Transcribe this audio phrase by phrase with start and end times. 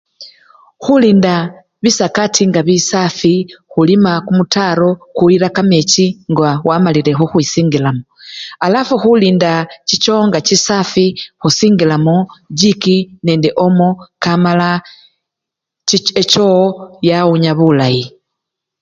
[0.83, 1.35] Khulinda
[1.83, 3.33] bisakati nga bisafi,
[3.71, 8.03] khulima kumutaro kukuyila kamechi ngawamalile khukhwisingilamo,
[8.67, 9.51] alafu khulinda
[9.87, 11.05] chichoo nga chisafi
[11.41, 12.15] khusingilamo
[12.59, 13.89] jikii nende omo
[14.23, 14.69] kamala
[15.87, 15.97] chi!
[16.21, 16.61] echoo
[17.09, 18.03] yawunya bulayi.